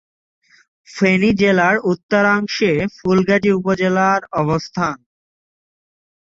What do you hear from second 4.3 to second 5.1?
অবস্থান।